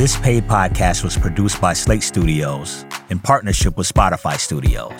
[0.00, 4.98] This paid podcast was produced by Slate Studios in partnership with Spotify Studios.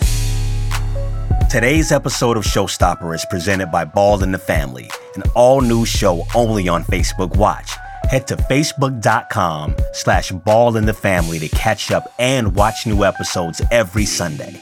[1.49, 6.69] Today's episode of Showstopper is presented by Ball in the Family, an all-new show only
[6.69, 7.71] on Facebook Watch.
[8.11, 13.59] Head to facebook.com slash ball in the family to catch up and watch new episodes
[13.71, 14.61] every Sunday.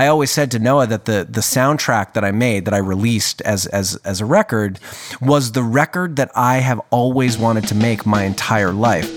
[0.00, 3.42] I always said to Noah that the the soundtrack that I made that I released
[3.42, 4.80] as as as a record
[5.20, 9.10] was the record that I have always wanted to make my entire life.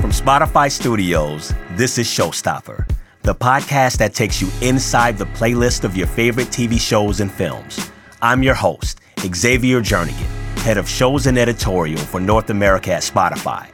[0.00, 2.90] From Spotify Studios, this is Showstopper,
[3.20, 7.90] the podcast that takes you inside the playlist of your favorite TV shows and films.
[8.22, 13.68] I'm your host, Xavier Jernigan, head of shows and editorial for North America at Spotify.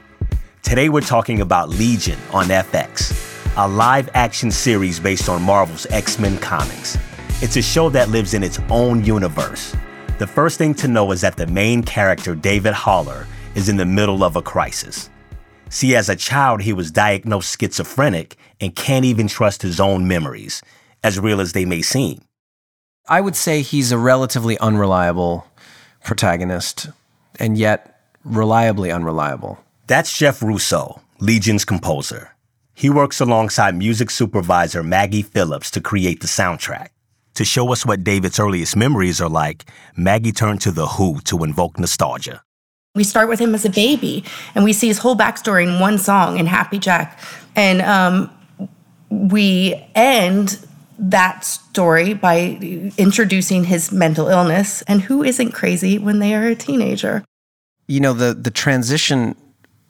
[0.64, 6.18] Today we're talking about Legion on FX a live action series based on Marvel's X
[6.18, 6.96] Men comics.
[7.42, 9.74] It's a show that lives in its own universe.
[10.18, 13.84] The first thing to know is that the main character, David Haller, is in the
[13.84, 15.10] middle of a crisis.
[15.68, 20.62] See, as a child, he was diagnosed schizophrenic and can't even trust his own memories,
[21.02, 22.20] as real as they may seem.
[23.08, 25.46] I would say he's a relatively unreliable
[26.04, 26.88] protagonist,
[27.40, 29.58] and yet reliably unreliable.
[29.86, 32.36] That's Jeff Russo, Legion's composer.
[32.80, 36.86] He works alongside music supervisor Maggie Phillips to create the soundtrack.
[37.34, 39.66] To show us what David's earliest memories are like,
[39.98, 42.42] Maggie turned to The Who to invoke nostalgia.
[42.94, 45.98] We start with him as a baby, and we see his whole backstory in one
[45.98, 47.20] song in Happy Jack.
[47.54, 48.30] And um,
[49.10, 50.66] we end
[50.98, 56.54] that story by introducing his mental illness and who isn't crazy when they are a
[56.54, 57.26] teenager.
[57.88, 59.36] You know, the, the transition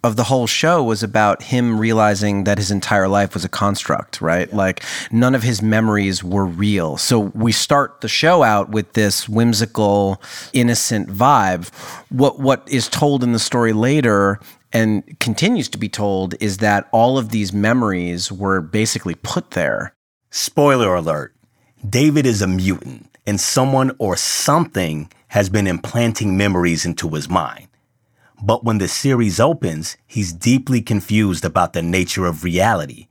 [0.03, 4.21] of the whole show was about him realizing that his entire life was a construct,
[4.21, 4.49] right?
[4.49, 4.57] Yeah.
[4.57, 6.97] Like none of his memories were real.
[6.97, 10.23] So we start the show out with this whimsical,
[10.53, 11.69] innocent vibe.
[12.09, 14.41] What what is told in the story later
[14.73, 19.95] and continues to be told is that all of these memories were basically put there.
[20.31, 21.35] Spoiler alert.
[21.89, 27.69] David is a mutant and someone or something has been implanting memories into his mind.
[28.43, 33.09] But when the series opens, he's deeply confused about the nature of reality.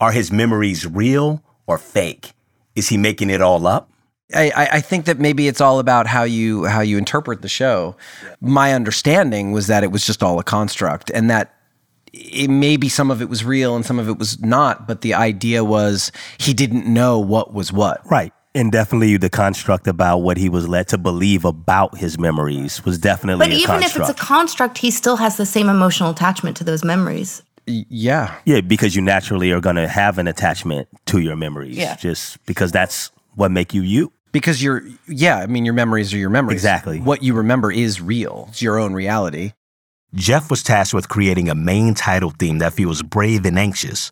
[0.00, 2.32] Are his memories real or fake?
[2.74, 3.90] Is he making it all up?
[4.32, 7.96] I, I think that maybe it's all about how you how you interpret the show.
[8.40, 11.52] My understanding was that it was just all a construct, and that
[12.12, 14.86] it, maybe some of it was real and some of it was not.
[14.86, 18.08] But the idea was he didn't know what was what.
[18.08, 22.84] Right and definitely the construct about what he was led to believe about his memories
[22.84, 23.96] was definitely but even construct.
[23.96, 24.78] if it's a construct.
[24.78, 27.42] he still has the same emotional attachment to those memories.
[27.66, 28.34] Yeah.
[28.44, 31.96] Yeah because you naturally are going to have an attachment to your memories yeah.
[31.96, 34.12] just because that's what make you you.
[34.32, 36.56] Because you're yeah i mean your memories are your memories.
[36.56, 37.00] Exactly.
[37.00, 38.46] What you remember is real.
[38.50, 39.52] It's your own reality.
[40.14, 44.10] Jeff was tasked with creating a main title theme that feels brave and anxious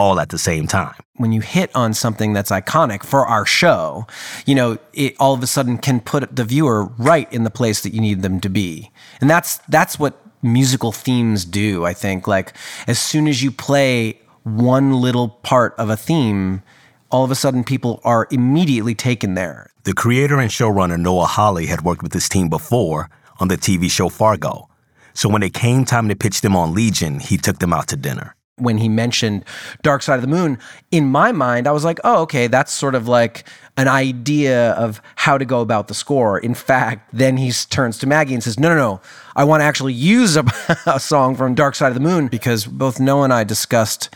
[0.00, 0.94] all at the same time.
[1.16, 4.06] When you hit on something that's iconic for our show,
[4.46, 7.82] you know, it all of a sudden can put the viewer right in the place
[7.82, 8.90] that you need them to be.
[9.20, 12.26] And that's that's what musical themes do, I think.
[12.26, 12.54] Like
[12.86, 16.62] as soon as you play one little part of a theme,
[17.10, 19.70] all of a sudden people are immediately taken there.
[19.84, 23.90] The creator and showrunner Noah Hawley had worked with this team before on the TV
[23.90, 24.68] show Fargo.
[25.12, 27.96] So when it came time to pitch them on Legion, he took them out to
[27.96, 29.44] dinner when he mentioned
[29.82, 30.58] Dark Side of the Moon,
[30.90, 33.44] in my mind, I was like, oh, okay, that's sort of like
[33.76, 36.38] an idea of how to go about the score.
[36.38, 39.00] In fact, then he turns to Maggie and says, no, no, no,
[39.36, 40.44] I want to actually use a,
[40.86, 44.10] a song from Dark Side of the Moon because both Noah and I discussed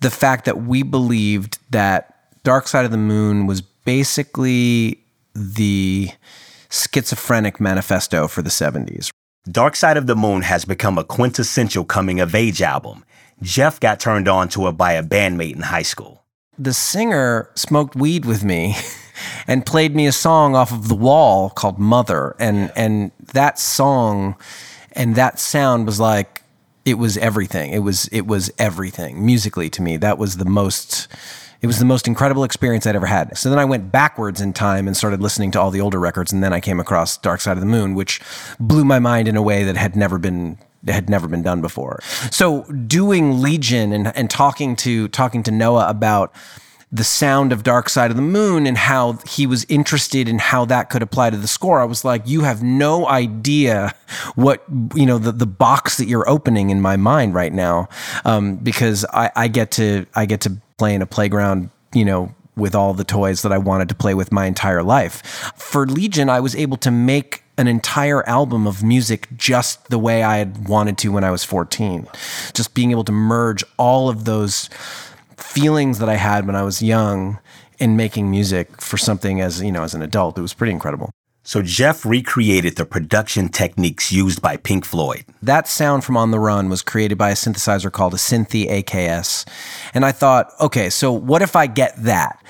[0.00, 2.14] the fact that we believed that
[2.44, 5.04] Dark Side of the Moon was basically
[5.34, 6.10] the
[6.70, 9.10] schizophrenic manifesto for the 70s.
[9.50, 13.04] Dark Side of the Moon has become a quintessential coming of age album
[13.42, 16.24] Jeff got turned on to it by a bandmate in high school.
[16.58, 18.76] The singer smoked weed with me
[19.46, 22.34] and played me a song off of The Wall called Mother.
[22.38, 24.36] And, and that song
[24.92, 26.42] and that sound was like,
[26.84, 27.72] it was everything.
[27.72, 29.96] It was, it was everything musically to me.
[29.98, 31.06] That was the most
[31.60, 33.36] It was the most incredible experience I'd ever had.
[33.36, 36.32] So then I went backwards in time and started listening to all the older records,
[36.32, 38.20] and then I came across Dark Side of the Moon, which
[38.60, 42.00] blew my mind in a way that had never been had never been done before.
[42.30, 46.32] So doing Legion and, and talking to talking to Noah about
[46.90, 50.64] the sound of Dark Side of the Moon and how he was interested in how
[50.64, 51.80] that could apply to the score.
[51.80, 53.94] I was like, you have no idea
[54.36, 54.64] what,
[54.94, 57.88] you know, the, the box that you're opening in my mind right now.
[58.24, 62.34] Um, because I, I get to, I get to play in a playground, you know,
[62.56, 65.22] with all the toys that I wanted to play with my entire life.
[65.56, 70.22] For Legion, I was able to make an entire album of music just the way
[70.22, 72.06] I had wanted to when I was 14.
[72.54, 74.70] Just being able to merge all of those
[75.36, 77.38] feelings that I had when I was young
[77.78, 80.38] in making music for something as, you know, as an adult.
[80.38, 81.10] It was pretty incredible.
[81.42, 85.24] So Jeff recreated the production techniques used by Pink Floyd.
[85.40, 89.48] That sound from On the Run was created by a synthesizer called a Synthi AKS.
[89.94, 92.44] And I thought, okay, so what if I get that?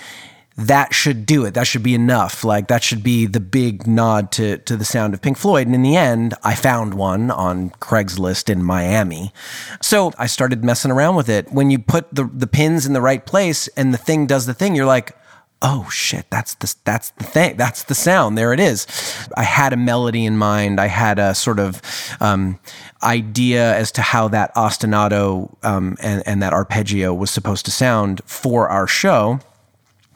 [0.59, 1.55] That should do it.
[1.55, 2.43] That should be enough.
[2.43, 5.67] Like that should be the big nod to to the sound of Pink Floyd.
[5.67, 9.33] And in the end, I found one on Craigslist in Miami.
[9.81, 11.53] So I started messing around with it.
[11.53, 14.55] When you put the the pins in the right place and the thing does the
[14.55, 15.17] thing, you're like,
[15.63, 17.57] oh shit, that's the that's the thing.
[17.57, 18.37] That's the sound.
[18.37, 18.89] There it is.
[19.37, 20.81] I had a melody in mind.
[20.81, 21.81] I had a sort of
[22.21, 22.59] um,
[23.01, 28.23] idea as to how that ostinato um, and, and that arpeggio was supposed to sound
[28.27, 29.39] for our show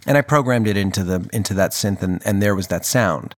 [0.06, 3.34] and I programmed it into the into that synth, and, and there was that sound.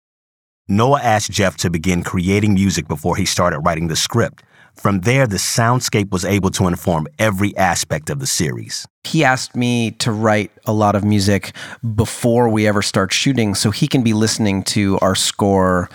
[0.68, 4.44] Noah asked Jeff to begin creating music before he started writing the script.
[4.74, 8.86] From there, the soundscape was able to inform every aspect of the series.
[9.04, 11.54] He asked me to write a lot of music
[11.94, 15.90] before we ever start shooting so he can be listening to our score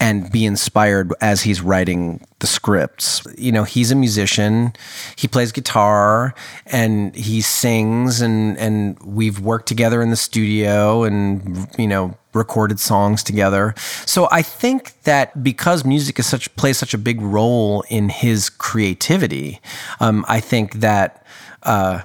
[0.00, 3.26] and be inspired as he's writing the scripts.
[3.36, 4.72] You know, he's a musician,
[5.16, 6.34] he plays guitar
[6.66, 12.78] and he sings and and we've worked together in the studio and you know, recorded
[12.78, 13.74] songs together.
[14.06, 18.48] So I think that because music is such plays such a big role in his
[18.48, 19.60] creativity,
[20.00, 21.26] um, I think that
[21.64, 22.02] uh,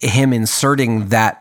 [0.00, 1.38] him inserting that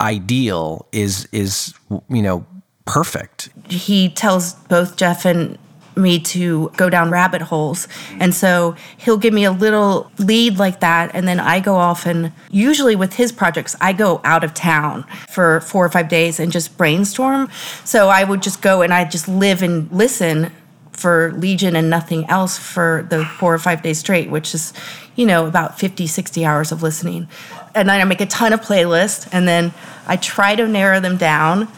[0.00, 1.74] ideal is is
[2.08, 2.44] you know
[2.84, 3.50] perfect.
[3.68, 5.58] He tells both Jeff and
[5.96, 7.88] me to go down rabbit holes.
[8.18, 11.10] And so he'll give me a little lead like that.
[11.14, 15.04] And then I go off and usually with his projects, I go out of town
[15.28, 17.50] for four or five days and just brainstorm.
[17.84, 20.50] So I would just go and I just live and listen
[20.92, 24.72] for Legion and nothing else for the four or five days straight, which is,
[25.16, 27.28] you know, about 50, 60 hours of listening.
[27.74, 29.72] And then I make a ton of playlists and then
[30.06, 31.68] I try to narrow them down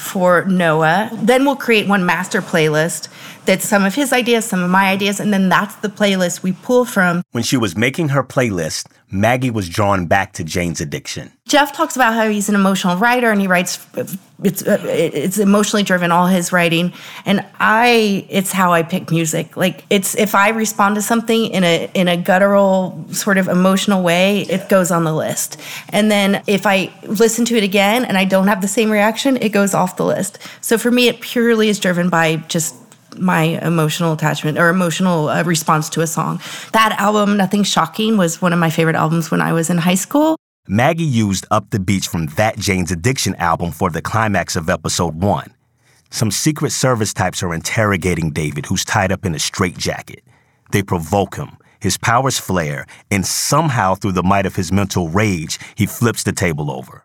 [0.00, 1.10] for Noah.
[1.12, 3.08] Then we'll create one master playlist
[3.46, 6.52] that's some of his ideas, some of my ideas, and then that's the playlist we
[6.52, 7.22] pull from.
[7.32, 11.32] When she was making her playlist, Maggie was drawn back to Jane's addiction.
[11.46, 13.84] Jeff talks about how he's an emotional writer and he writes
[14.42, 16.92] it's uh, it's emotionally driven all his writing
[17.26, 19.56] and I it's how I pick music.
[19.56, 24.04] Like it's if I respond to something in a in a guttural sort of emotional
[24.04, 25.60] way, it goes on the list.
[25.88, 29.36] And then if I listen to it again and I don't have the same reaction,
[29.38, 30.38] it goes off the list.
[30.60, 32.76] So for me it purely is driven by just
[33.18, 36.40] my emotional attachment or emotional uh, response to a song.
[36.72, 39.94] That album, Nothing Shocking, was one of my favorite albums when I was in high
[39.94, 40.36] school.
[40.68, 45.20] Maggie used Up the Beach from that Jane's Addiction album for the climax of episode
[45.20, 45.52] one.
[46.10, 50.22] Some Secret Service types are interrogating David, who's tied up in a straitjacket.
[50.72, 51.56] They provoke him.
[51.80, 56.32] His powers flare, and somehow, through the might of his mental rage, he flips the
[56.32, 57.04] table over.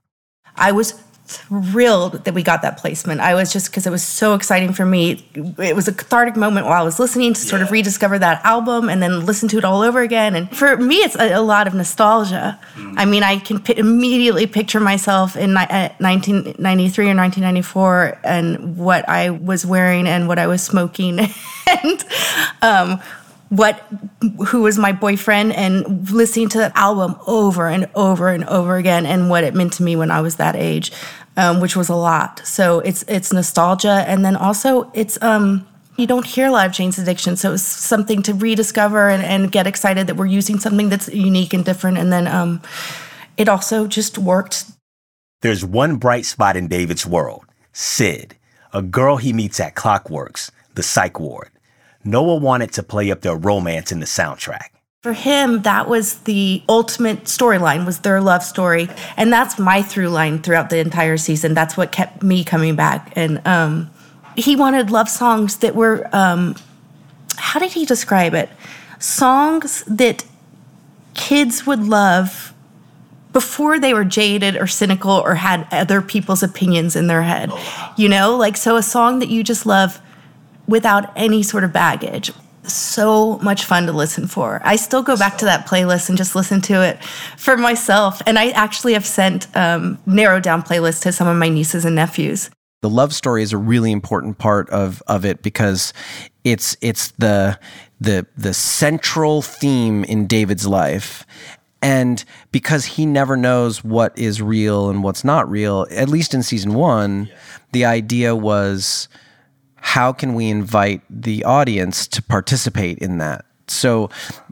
[0.58, 3.20] I was thrilled that we got that placement.
[3.20, 5.26] I was just because it was so exciting for me.
[5.34, 7.66] It was a cathartic moment while I was listening to sort yeah.
[7.66, 10.36] of rediscover that album and then listen to it all over again.
[10.36, 12.60] And for me, it's a, a lot of nostalgia.
[12.76, 12.94] Mm.
[12.98, 19.08] I mean, I can p- immediately picture myself in ni- 1993 or 1994 and what
[19.10, 21.20] I was wearing and what I was smoking
[21.68, 22.06] and
[22.62, 23.02] um,
[23.56, 23.86] what
[24.48, 29.06] who was my boyfriend and listening to that album over and over and over again
[29.06, 30.92] and what it meant to me when I was that age,
[31.38, 32.42] um, which was a lot.
[32.46, 36.74] So it's it's nostalgia and then also it's um you don't hear a lot of
[36.74, 40.90] Jane's Addiction, so it's something to rediscover and, and get excited that we're using something
[40.90, 41.98] that's unique and different.
[41.98, 42.62] And then um,
[43.38, 44.66] it also just worked.
[45.42, 48.36] There's one bright spot in David's world: Sid,
[48.74, 51.50] a girl he meets at Clockworks, the psych ward.
[52.06, 54.70] Noah wanted to play up their romance in the soundtrack.
[55.02, 58.90] For him, that was the ultimate storyline, was their love story.
[59.18, 61.54] And that's my through line throughout the entire season.
[61.54, 63.12] That's what kept me coming back.
[63.16, 63.92] And um,
[64.36, 66.56] he wanted love songs that were, um,
[67.38, 68.50] how did he describe it?
[69.00, 70.26] Songs that
[71.14, 72.54] kids would love
[73.32, 77.52] before they were jaded or cynical or had other people's opinions in their head.
[77.98, 80.02] You know, like so a song that you just love
[80.68, 82.32] without any sort of baggage.
[82.64, 84.60] So much fun to listen for.
[84.64, 87.04] I still go back to that playlist and just listen to it
[87.38, 88.22] for myself.
[88.26, 91.96] And I actually have sent um, narrowed down playlists to some of my nieces and
[91.96, 92.50] nephews.
[92.82, 95.94] The love story is a really important part of of it because
[96.44, 97.60] it's it's the
[98.00, 101.26] the the central theme in David's life
[101.86, 106.42] and because he never knows what is real and what's not real, at least in
[106.42, 107.30] season one,
[107.74, 109.08] the idea was
[109.96, 113.46] how can we invite the audience to participate in that?
[113.70, 114.10] So,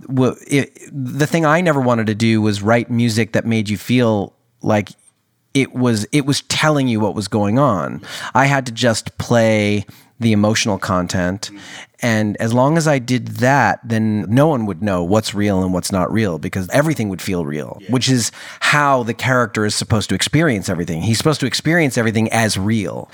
[0.07, 4.33] it, the thing I never wanted to do was write music that made you feel
[4.61, 4.91] like
[5.53, 8.01] it was it was telling you what was going on.
[8.33, 9.85] I had to just play
[10.17, 11.51] the emotional content.
[12.01, 15.73] And as long as I did that, then no one would know what's real and
[15.73, 17.89] what's not real because everything would feel real, yeah.
[17.89, 18.31] which is
[18.61, 21.01] how the character is supposed to experience everything.
[21.01, 23.11] He's supposed to experience everything as real.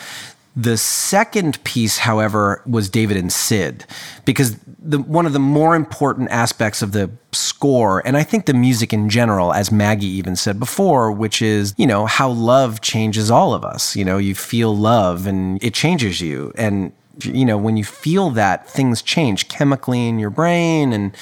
[0.56, 3.86] The second piece, however, was David and Sid,
[4.26, 8.54] because the, one of the more important aspects of the score, and I think the
[8.54, 13.30] music in general, as Maggie even said before, which is, you know, how love changes
[13.30, 13.96] all of us.
[13.96, 16.52] You know, you feel love and it changes you.
[16.56, 16.92] And
[17.26, 21.16] you know when you feel that things change chemically in your brain and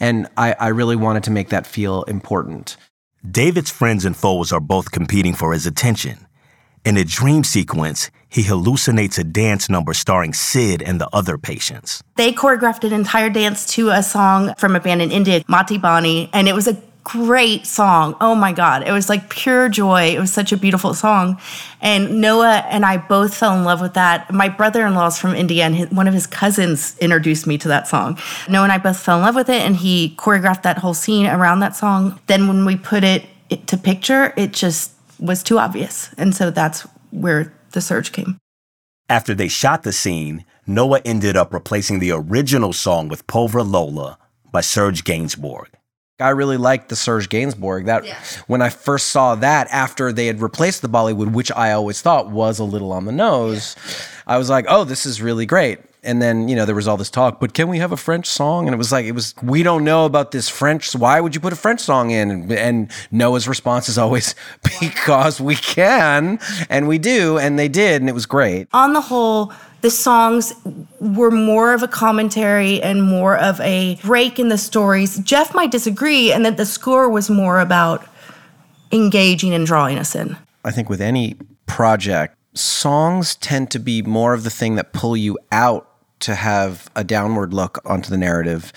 [0.00, 2.76] and I, I really wanted to make that feel important
[3.28, 6.26] david's friends and foes are both competing for his attention
[6.84, 12.02] in a dream sequence he hallucinates a dance number starring Sid and the other patients.
[12.16, 16.30] They choreographed an entire dance to a song from a band in India, Maati Baani,
[16.32, 18.16] and it was a great song.
[18.20, 18.82] Oh my God.
[18.82, 20.14] It was like pure joy.
[20.16, 21.38] It was such a beautiful song.
[21.80, 24.32] And Noah and I both fell in love with that.
[24.32, 27.56] My brother in law is from India, and his, one of his cousins introduced me
[27.58, 28.18] to that song.
[28.48, 31.26] Noah and I both fell in love with it, and he choreographed that whole scene
[31.26, 32.18] around that song.
[32.26, 33.26] Then when we put it
[33.66, 36.12] to picture, it just was too obvious.
[36.16, 38.38] And so that's where the Serge came.
[39.08, 44.18] After they shot the scene, Noah ended up replacing the original song with Pauvre Lola
[44.50, 45.66] by Serge Gainsbourg.
[46.20, 47.86] I really liked the Serge Gainsbourg.
[47.86, 48.18] That yeah.
[48.46, 52.30] when I first saw that after they had replaced the Bollywood, which I always thought
[52.30, 53.92] was a little on the nose, yeah.
[54.34, 56.96] I was like, "Oh, this is really great." And then, you know, there was all
[56.96, 58.66] this talk, but can we have a French song?
[58.66, 60.94] And it was like, it was, we don't know about this French.
[60.94, 62.30] Why would you put a French song in?
[62.30, 64.34] And, and Noah's response is always,
[64.80, 66.38] because we can.
[66.68, 67.38] And we do.
[67.38, 68.02] And they did.
[68.02, 68.68] And it was great.
[68.72, 70.54] On the whole, the songs
[70.98, 75.18] were more of a commentary and more of a break in the stories.
[75.18, 78.06] Jeff might disagree, and that the score was more about
[78.92, 80.36] engaging and drawing us in.
[80.64, 85.16] I think with any project, songs tend to be more of the thing that pull
[85.16, 85.90] you out
[86.20, 88.72] to have a downward look onto the narrative.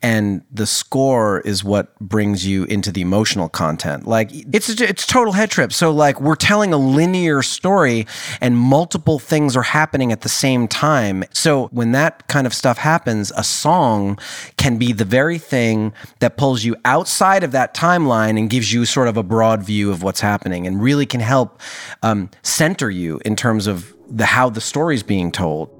[0.00, 4.06] And the score is what brings you into the emotional content.
[4.06, 5.72] Like it's it's total head trip.
[5.72, 8.06] So like we're telling a linear story
[8.40, 11.24] and multiple things are happening at the same time.
[11.32, 14.18] So when that kind of stuff happens a song
[14.56, 18.84] can be the very thing that pulls you outside of that timeline and gives you
[18.84, 21.60] sort of a broad view of what's happening and really can help
[22.04, 25.77] um, center you in terms of the how the story's being told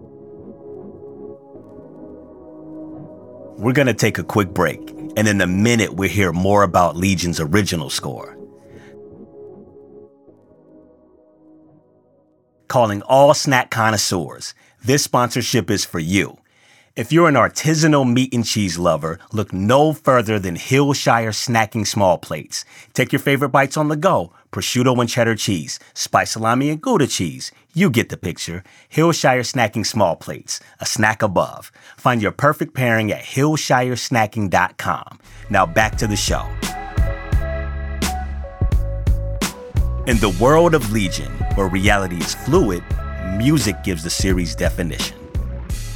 [3.59, 4.79] We're going to take a quick break,
[5.17, 8.39] and in a minute, we'll hear more about Legion's original score.
[12.69, 16.39] Calling all snack connoisseurs, this sponsorship is for you.
[16.99, 22.19] If you're an artisanal meat and cheese lover, look no further than Hillshire Snacking Small
[22.19, 22.65] Plates.
[22.93, 27.07] Take your favorite bites on the go prosciutto and cheddar cheese, spice salami and Gouda
[27.07, 27.53] cheese.
[27.73, 28.65] You get the picture.
[28.89, 31.71] Hillshire Snacking Small Plates, a snack above.
[31.97, 35.21] Find your perfect pairing at hillshiresnacking.com.
[35.51, 36.51] Now back to the show.
[40.09, 42.83] In the world of Legion, where reality is fluid,
[43.37, 45.28] music gives the series definition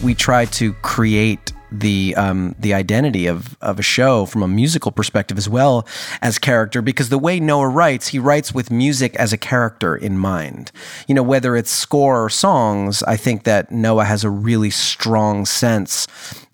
[0.02, 4.92] we try to create the um, the identity of of a show from a musical
[4.92, 5.87] perspective as well
[6.21, 10.18] as character because the way Noah writes he writes with music as a character in
[10.18, 10.71] mind.
[11.09, 15.47] You know whether it's score or songs I think that Noah has a really strong
[15.47, 16.06] sense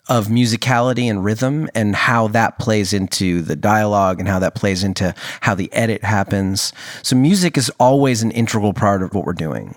[0.08, 4.82] of musicality and rhythm and how that plays into the dialogue and how that plays
[4.82, 6.72] into how the edit happens.
[7.02, 9.74] So music is always an integral part of what we're doing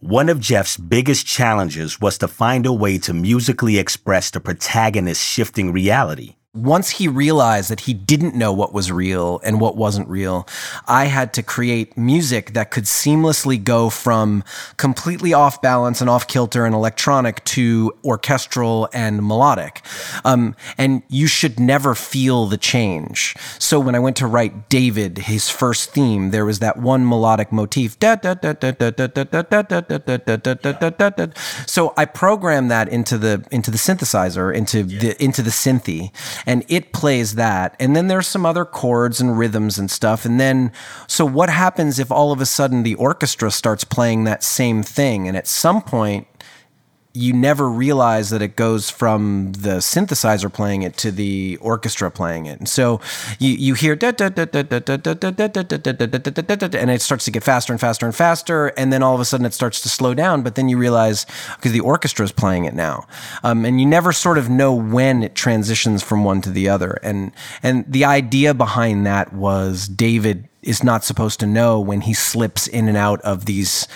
[0.00, 5.22] one of Jeff's biggest challenges was to find a way to musically express the protagonist's
[5.22, 6.36] shifting reality.
[6.52, 10.48] Once he realized that he didn't know what was real and what wasn't real,
[10.88, 14.42] I had to create music that could seamlessly go from
[14.76, 19.80] completely off balance and off kilter and electronic to orchestral and melodic.
[20.24, 23.36] Um, and you should never feel the change.
[23.60, 27.52] So when I went to write David, his first theme, there was that one melodic
[27.52, 27.96] motif.
[31.66, 36.10] So I programmed that into the into the synthesizer, into the into the Synthi
[36.46, 37.76] and it plays that.
[37.78, 40.24] And then there's some other chords and rhythms and stuff.
[40.24, 40.72] And then,
[41.06, 45.28] so what happens if all of a sudden the orchestra starts playing that same thing?
[45.28, 46.26] And at some point,
[47.12, 52.46] you never realize that it goes from the synthesizer playing it to the orchestra playing
[52.46, 52.56] it.
[52.58, 53.00] And so
[53.40, 54.00] you, you hear and
[56.90, 58.68] it starts to get faster and faster and faster.
[58.68, 60.42] And then all of a sudden it starts to slow down.
[60.42, 61.26] But then you realize
[61.56, 63.08] because the orchestra is playing it now.
[63.42, 67.00] Um, and you never sort of know when it transitions from one to the other.
[67.02, 72.14] And, and the idea behind that was David is not supposed to know when he
[72.14, 73.88] slips in and out of these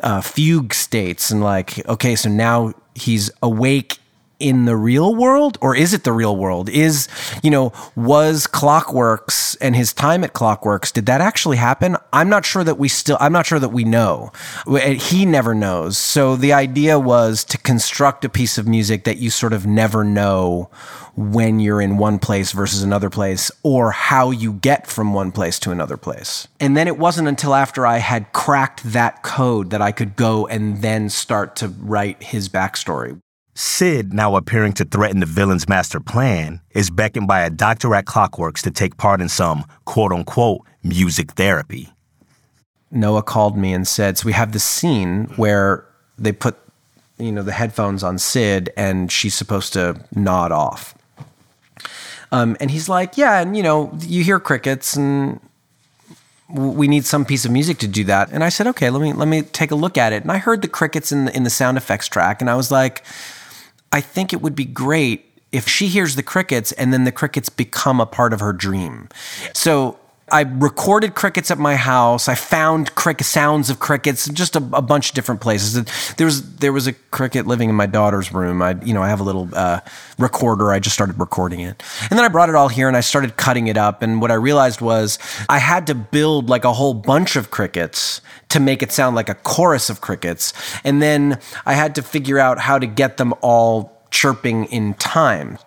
[0.00, 3.98] uh, fugue states and like, okay, so now he's awake
[4.40, 7.08] in the real world or is it the real world is
[7.42, 12.44] you know was clockworks and his time at clockworks did that actually happen i'm not
[12.44, 14.30] sure that we still i'm not sure that we know
[14.68, 19.18] eh, he never knows so the idea was to construct a piece of music that
[19.18, 20.70] you sort of never know
[21.18, 25.58] when you're in one place versus another place or how you get from one place
[25.58, 26.46] to another place.
[26.60, 30.46] And then it wasn't until after I had cracked that code that I could go
[30.46, 33.20] and then start to write his backstory.
[33.58, 38.04] Sid, now appearing to threaten the villain's master plan, is beckoned by a doctor at
[38.04, 41.88] Clockworks to take part in some quote unquote music therapy.
[42.92, 45.84] Noah called me and said, So we have this scene where
[46.16, 46.56] they put
[47.18, 50.94] you know the headphones on Sid and she's supposed to nod off.
[52.30, 55.40] Um, and he's like, yeah, and you know, you hear crickets and
[56.48, 58.30] we need some piece of music to do that.
[58.30, 60.22] And I said, okay, let me let me take a look at it.
[60.22, 62.70] And I heard the crickets in the, in the sound effects track, and I was
[62.70, 63.04] like,
[63.92, 67.48] I think it would be great if she hears the crickets and then the crickets
[67.48, 69.08] become a part of her dream.
[69.54, 69.98] So
[70.30, 72.28] I recorded crickets at my house.
[72.28, 75.84] I found cricket sounds of crickets, just a, a, bunch of different places.
[76.14, 78.62] There was there was a cricket living in my daughter's room.
[78.62, 79.80] I you know I have a little uh,
[80.18, 80.72] recorder.
[80.72, 83.36] I just started recording it, and then I brought it all here and I started
[83.36, 84.02] cutting it up.
[84.02, 88.20] And what I realized was I had to build like a whole bunch of crickets
[88.50, 90.52] to make it sound like a chorus of crickets,
[90.84, 95.58] and then I had to figure out how to get them all chirping in time.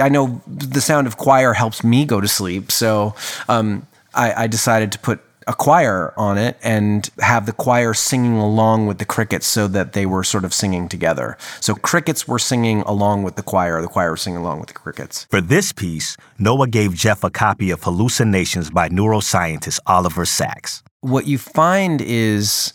[0.00, 3.14] I know the sound of choir helps me go to sleep, so.
[3.48, 3.86] Um,
[4.18, 8.86] I, I decided to put a choir on it and have the choir singing along
[8.86, 11.38] with the crickets so that they were sort of singing together.
[11.60, 14.74] So crickets were singing along with the choir, the choir was singing along with the
[14.74, 15.24] crickets.
[15.30, 20.82] For this piece, Noah gave Jeff a copy of Hallucinations by neuroscientist Oliver Sacks.
[21.00, 22.74] What you find is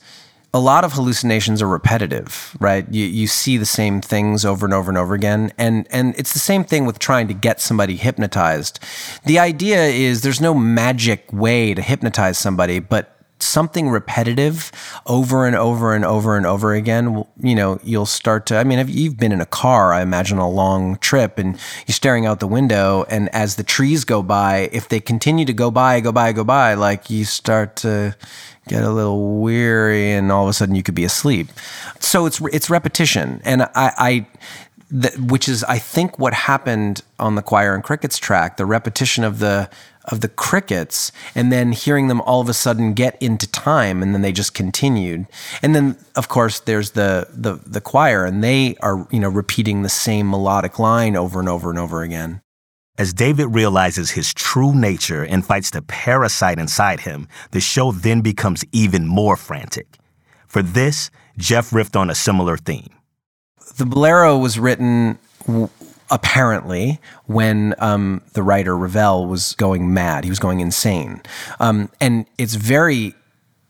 [0.55, 2.85] a lot of hallucinations are repetitive, right?
[2.93, 5.51] You, you see the same things over and over and over again.
[5.57, 8.79] And, and it's the same thing with trying to get somebody hypnotized.
[9.25, 13.12] The idea is there's no magic way to hypnotize somebody, but
[13.43, 14.71] something repetitive
[15.05, 18.57] over and over and over and over again, you know, you'll start to.
[18.57, 21.93] I mean, if you've been in a car, I imagine, a long trip, and you're
[21.93, 25.71] staring out the window, and as the trees go by, if they continue to go
[25.71, 28.15] by, go by, go by, like you start to
[28.67, 31.47] get a little weary and all of a sudden you could be asleep.
[31.99, 34.27] So it's it's repetition, and I, I
[35.17, 39.39] which is I think what happened on the choir and crickets track, the repetition of
[39.39, 39.69] the
[40.05, 44.13] of the crickets and then hearing them all of a sudden get into time and
[44.13, 45.25] then they just continued
[45.61, 49.81] and then of course there's the the the choir and they are you know repeating
[49.81, 52.41] the same melodic line over and over and over again
[52.95, 58.21] as David realizes his true nature and fights the parasite inside him, the show then
[58.21, 59.97] becomes even more frantic.
[60.45, 62.91] For this, Jeff riffed on a similar theme.
[63.77, 65.17] The Bolero was written
[66.13, 70.23] apparently when um, the writer Ravel was going mad.
[70.23, 71.21] He was going insane.
[71.59, 73.15] Um, and it's very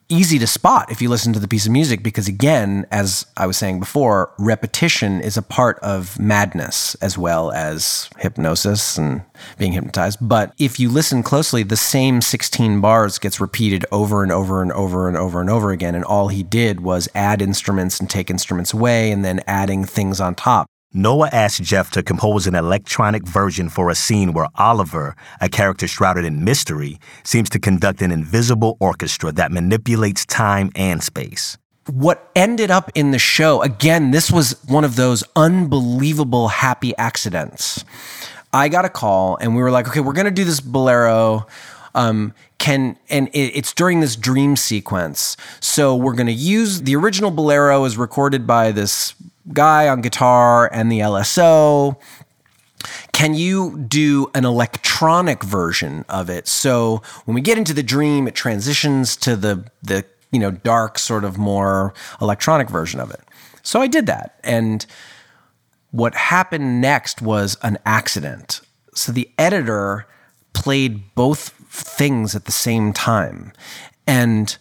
[0.09, 3.47] easy to spot if you listen to the piece of music because again as i
[3.47, 9.23] was saying before repetition is a part of madness as well as hypnosis and
[9.57, 14.31] being hypnotized but if you listen closely the same 16 bars gets repeated over and
[14.31, 17.99] over and over and over and over again and all he did was add instruments
[17.99, 22.45] and take instruments away and then adding things on top Noah asked Jeff to compose
[22.45, 27.59] an electronic version for a scene where Oliver, a character shrouded in mystery, seems to
[27.59, 31.57] conduct an invisible orchestra that manipulates time and space.
[31.91, 37.83] What ended up in the show, again, this was one of those unbelievable happy accidents.
[38.53, 41.47] I got a call and we were like, okay, we're going to do this bolero.
[41.95, 45.37] Um, can and it, it's during this dream sequence.
[45.59, 49.15] So we're going to use the original bolero is recorded by this
[49.51, 51.97] guy on guitar and the LSO.
[53.11, 56.47] Can you do an electronic version of it?
[56.47, 60.97] So when we get into the dream, it transitions to the the you know dark
[60.99, 63.21] sort of more electronic version of it.
[63.61, 64.85] So I did that, and
[65.91, 68.61] what happened next was an accident.
[68.95, 70.07] So the editor
[70.53, 73.53] played both things at the same time,
[74.05, 74.57] and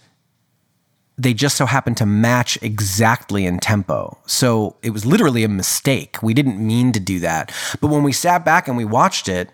[1.22, 4.18] they just so happened to match exactly in tempo.
[4.26, 6.22] So it was literally a mistake.
[6.22, 7.52] We didn't mean to do that.
[7.80, 9.50] But when we sat back and we watched it,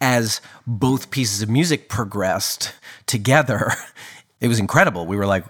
[0.00, 2.72] as both pieces of music progressed
[3.06, 3.72] together,
[4.40, 5.06] it was incredible.
[5.06, 5.44] We were like,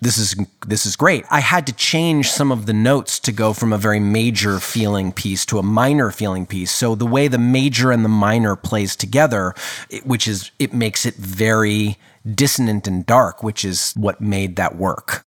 [0.00, 1.24] this is this is great.
[1.30, 5.12] I had to change some of the notes to go from a very major feeling
[5.12, 6.70] piece to a minor feeling piece.
[6.70, 9.54] So the way the major and the minor plays together,
[10.04, 11.96] which is it makes it very
[12.34, 15.24] dissonant and dark, which is what made that work.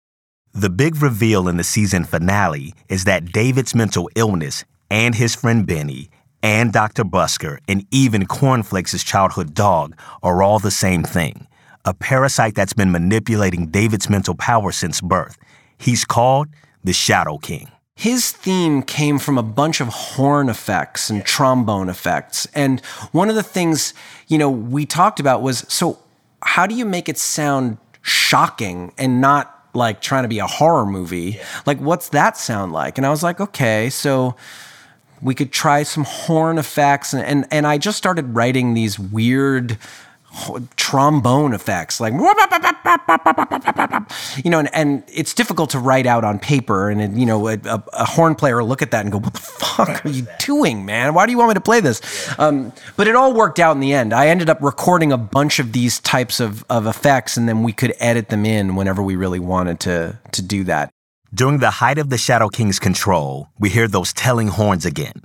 [0.53, 5.69] The big reveal in the season finale is that David's mental illness and his friend
[5.69, 6.09] Lenny
[6.43, 7.03] and Dr.
[7.03, 11.47] Busker and even Cornflakes' childhood dog are all the same thing
[11.85, 15.37] a parasite that's been manipulating David's mental power since birth.
[15.77, 16.47] He's called
[16.83, 17.71] the Shadow King.
[17.95, 22.47] His theme came from a bunch of horn effects and trombone effects.
[22.55, 22.79] And
[23.11, 23.93] one of the things,
[24.27, 25.99] you know, we talked about was so
[26.43, 30.85] how do you make it sound shocking and not like trying to be a horror
[30.85, 31.39] movie?
[31.65, 32.97] Like, what's that sound like?
[32.97, 34.35] And I was like, okay, so
[35.21, 37.13] we could try some horn effects.
[37.13, 39.77] And, and, and I just started writing these weird
[40.77, 42.13] trombone effects like
[44.43, 47.53] you know and, and it's difficult to write out on paper and you know a,
[47.65, 50.25] a, a, horn player will look at that and go what the fuck are you
[50.39, 51.13] doing man?
[51.13, 52.01] Why do you want me to play this?
[52.39, 54.13] Um, but it all worked out in the end.
[54.13, 57.73] I ended up recording a bunch of these types of, of effects and then we
[57.73, 60.89] could edit them in whenever we really wanted to to do that.
[61.33, 65.21] During the height of the shadow king's control we hear those telling horns again.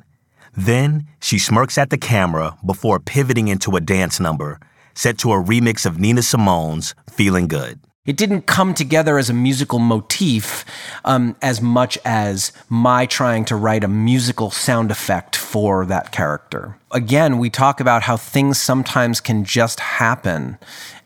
[0.56, 4.58] Then she smirks at the camera before pivoting into a dance number
[4.96, 7.78] set to a remix of Nina Simone's Feeling Good.
[8.06, 10.64] It didn't come together as a musical motif
[11.04, 16.78] um, as much as my trying to write a musical sound effect for that character.
[16.92, 20.56] Again, we talk about how things sometimes can just happen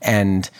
[0.02, 0.50] and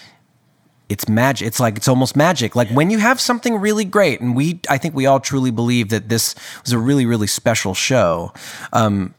[0.88, 1.47] it's magic.
[1.47, 2.57] It's like it's almost magic.
[2.57, 5.88] Like when you have something really great, and we, I think we all truly believe
[5.90, 8.33] that this was a really, really special show.
[8.73, 9.14] Um,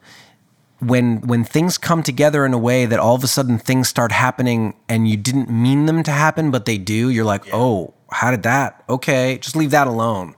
[0.82, 4.10] when when things come together in a way that all of a sudden things start
[4.10, 7.52] happening and you didn't mean them to happen but they do you're like yeah.
[7.54, 8.84] oh how did that?
[8.90, 10.34] Okay just leave that alone.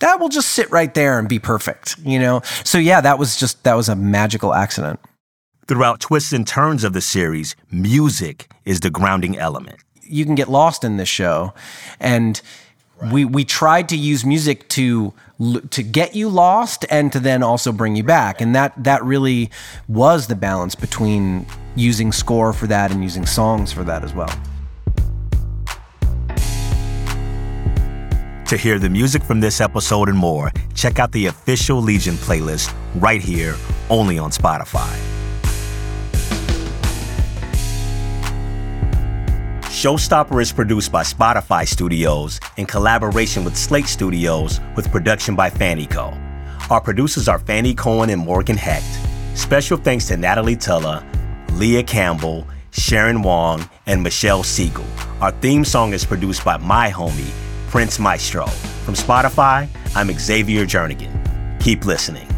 [0.00, 2.42] That will just sit right there and be perfect you know?
[2.64, 5.00] So yeah that was just that was a magical accident.
[5.66, 9.78] Throughout twists and turns of the series music is the grounding element.
[10.02, 11.54] You can get lost in this show
[12.00, 12.42] and
[13.04, 13.12] right.
[13.12, 15.12] we we tried to use music to
[15.70, 18.40] to get you lost and to then also bring you back.
[18.40, 19.50] And that that really
[19.88, 24.30] was the balance between using score for that and using songs for that as well.
[28.46, 32.74] To hear the music from this episode and more, check out the official Legion playlist
[32.96, 33.56] right here,
[33.88, 35.13] only on Spotify.
[39.84, 45.84] Showstopper is produced by Spotify Studios in collaboration with Slate Studios with production by Fannie
[45.84, 46.10] Co.
[46.70, 48.98] Our producers are Fannie Cohen and Morgan Hecht.
[49.36, 51.04] Special thanks to Natalie Tulla,
[51.52, 54.86] Leah Campbell, Sharon Wong, and Michelle Siegel.
[55.20, 57.30] Our theme song is produced by my homie,
[57.68, 58.46] Prince Maestro.
[58.86, 61.12] From Spotify, I'm Xavier Jernigan.
[61.60, 62.33] Keep listening.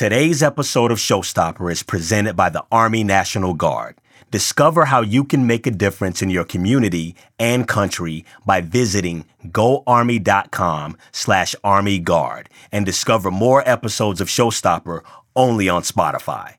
[0.00, 3.96] Today's episode of Showstopper is presented by the Army National Guard.
[4.30, 10.96] Discover how you can make a difference in your community and country by visiting goarmy.com
[11.12, 15.02] slash army guard and discover more episodes of Showstopper
[15.36, 16.54] only on Spotify.